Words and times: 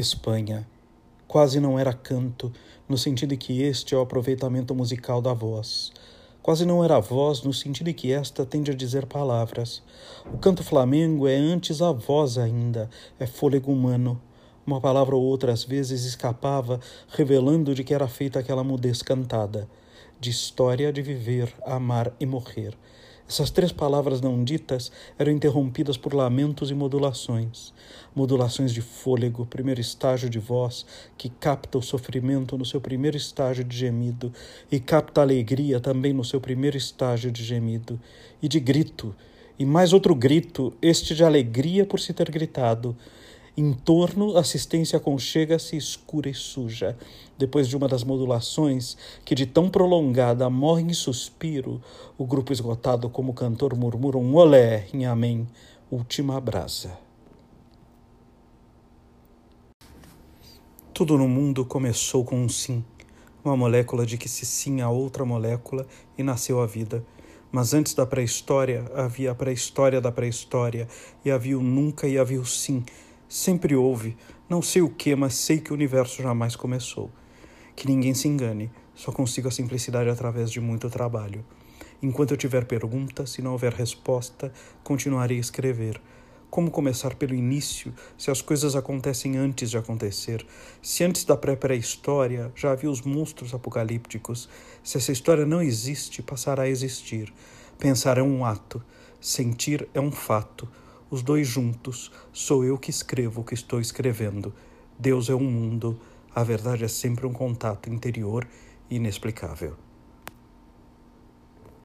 Espanha. 0.00 0.66
Quase 1.28 1.60
não 1.60 1.78
era 1.78 1.92
canto, 1.92 2.50
no 2.88 2.96
sentido 2.96 3.36
que 3.36 3.62
este 3.62 3.94
é 3.94 3.98
o 3.98 4.00
aproveitamento 4.00 4.74
musical 4.74 5.20
da 5.20 5.32
voz. 5.34 5.92
Quase 6.42 6.64
não 6.64 6.82
era 6.82 6.98
voz, 6.98 7.42
no 7.42 7.52
sentido 7.52 7.92
que 7.92 8.10
esta 8.10 8.46
tende 8.46 8.70
a 8.70 8.74
dizer 8.74 9.04
palavras. 9.04 9.82
O 10.32 10.38
canto 10.38 10.64
flamengo 10.64 11.28
é 11.28 11.36
antes 11.36 11.82
a 11.82 11.92
voz 11.92 12.38
ainda, 12.38 12.88
é 13.18 13.26
fôlego 13.26 13.70
humano. 13.70 14.20
Uma 14.66 14.80
palavra 14.80 15.14
ou 15.14 15.22
outra 15.22 15.52
às 15.52 15.64
vezes 15.64 16.04
escapava, 16.04 16.80
revelando 17.10 17.74
de 17.74 17.84
que 17.84 17.92
era 17.92 18.08
feita 18.08 18.38
aquela 18.38 18.64
mudez 18.64 19.02
cantada, 19.02 19.68
de 20.18 20.30
história 20.30 20.90
de 20.90 21.02
viver, 21.02 21.54
amar 21.64 22.12
e 22.18 22.24
morrer. 22.24 22.74
Essas 23.30 23.48
três 23.48 23.70
palavras 23.70 24.20
não 24.20 24.42
ditas 24.42 24.90
eram 25.16 25.30
interrompidas 25.30 25.96
por 25.96 26.12
lamentos 26.12 26.68
e 26.68 26.74
modulações. 26.74 27.72
Modulações 28.12 28.74
de 28.74 28.80
fôlego, 28.80 29.46
primeiro 29.46 29.80
estágio 29.80 30.28
de 30.28 30.40
voz, 30.40 30.84
que 31.16 31.28
capta 31.28 31.78
o 31.78 31.82
sofrimento 31.82 32.58
no 32.58 32.64
seu 32.64 32.80
primeiro 32.80 33.16
estágio 33.16 33.62
de 33.62 33.76
gemido, 33.76 34.32
e 34.68 34.80
capta 34.80 35.20
a 35.20 35.22
alegria 35.22 35.78
também 35.78 36.12
no 36.12 36.24
seu 36.24 36.40
primeiro 36.40 36.76
estágio 36.76 37.30
de 37.30 37.44
gemido, 37.44 38.00
e 38.42 38.48
de 38.48 38.58
grito, 38.58 39.14
e 39.56 39.64
mais 39.64 39.92
outro 39.92 40.12
grito, 40.12 40.72
este 40.82 41.14
de 41.14 41.22
alegria 41.22 41.86
por 41.86 42.00
se 42.00 42.12
ter 42.12 42.32
gritado, 42.32 42.96
em 43.60 43.74
torno, 43.74 44.36
a 44.36 44.40
assistência 44.40 44.96
aconchega-se 44.96 45.76
escura 45.76 46.30
e 46.30 46.34
suja. 46.34 46.96
Depois 47.36 47.68
de 47.68 47.76
uma 47.76 47.86
das 47.86 48.02
modulações, 48.02 48.96
que 49.24 49.34
de 49.34 49.44
tão 49.44 49.68
prolongada 49.68 50.48
morre 50.48 50.82
em 50.82 50.94
suspiro, 50.94 51.80
o 52.16 52.24
grupo 52.24 52.52
esgotado 52.52 53.10
como 53.10 53.34
cantor 53.34 53.76
murmura 53.76 54.16
um 54.16 54.34
olé 54.34 54.88
em 54.94 55.04
amém, 55.04 55.46
última 55.90 56.40
brasa. 56.40 56.98
Tudo 60.94 61.18
no 61.18 61.28
mundo 61.28 61.64
começou 61.64 62.24
com 62.24 62.36
um 62.36 62.48
sim, 62.48 62.82
uma 63.44 63.56
molécula 63.56 64.06
de 64.06 64.16
que 64.16 64.28
se 64.28 64.46
sim 64.46 64.80
a 64.80 64.88
outra 64.88 65.24
molécula 65.24 65.86
e 66.16 66.22
nasceu 66.22 66.60
a 66.60 66.66
vida. 66.66 67.04
Mas 67.52 67.74
antes 67.74 67.94
da 67.94 68.06
pré-história 68.06 68.90
havia 68.94 69.32
a 69.32 69.34
pré-história 69.34 70.00
da 70.00 70.12
pré-história, 70.12 70.86
e 71.24 71.30
havia 71.30 71.58
o 71.58 71.62
nunca 71.62 72.06
e 72.06 72.16
havia 72.16 72.40
o 72.40 72.46
sim, 72.46 72.84
Sempre 73.32 73.76
houve, 73.76 74.16
não 74.48 74.60
sei 74.60 74.82
o 74.82 74.90
que, 74.90 75.14
mas 75.14 75.34
sei 75.34 75.60
que 75.60 75.70
o 75.70 75.74
universo 75.74 76.20
jamais 76.20 76.56
começou. 76.56 77.12
Que 77.76 77.86
ninguém 77.86 78.12
se 78.12 78.26
engane, 78.26 78.72
só 78.92 79.12
consigo 79.12 79.46
a 79.46 79.52
simplicidade 79.52 80.10
através 80.10 80.50
de 80.50 80.60
muito 80.60 80.90
trabalho. 80.90 81.44
Enquanto 82.02 82.32
eu 82.32 82.36
tiver 82.36 82.64
perguntas 82.64 83.38
e 83.38 83.42
não 83.42 83.52
houver 83.52 83.72
resposta, 83.72 84.52
continuarei 84.82 85.36
a 85.36 85.40
escrever. 85.40 86.02
Como 86.50 86.72
começar 86.72 87.14
pelo 87.14 87.32
início, 87.32 87.94
se 88.18 88.32
as 88.32 88.42
coisas 88.42 88.74
acontecem 88.74 89.36
antes 89.36 89.70
de 89.70 89.78
acontecer? 89.78 90.44
Se 90.82 91.04
antes 91.04 91.22
da 91.22 91.36
pré-pré-história 91.36 92.50
já 92.56 92.72
havia 92.72 92.90
os 92.90 93.02
monstros 93.02 93.54
apocalípticos? 93.54 94.48
Se 94.82 94.98
essa 94.98 95.12
história 95.12 95.46
não 95.46 95.62
existe, 95.62 96.20
passará 96.20 96.64
a 96.64 96.68
existir. 96.68 97.32
Pensar 97.78 98.18
é 98.18 98.22
um 98.24 98.44
ato, 98.44 98.82
sentir 99.20 99.88
é 99.94 100.00
um 100.00 100.10
fato 100.10 100.68
os 101.10 101.22
dois 101.22 101.46
juntos, 101.46 102.10
sou 102.32 102.64
eu 102.64 102.78
que 102.78 102.90
escrevo 102.90 103.40
o 103.40 103.44
que 103.44 103.54
estou 103.54 103.80
escrevendo. 103.80 104.54
Deus 104.98 105.28
é 105.28 105.34
um 105.34 105.50
mundo, 105.50 106.00
a 106.34 106.44
verdade 106.44 106.84
é 106.84 106.88
sempre 106.88 107.26
um 107.26 107.32
contato 107.32 107.90
interior 107.90 108.46
inexplicável. 108.88 109.76